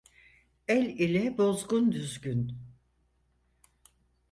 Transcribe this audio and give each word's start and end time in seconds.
El 0.67 0.85
ile 0.99 1.37
bozgun 1.37 1.91
düzgün. 1.91 2.57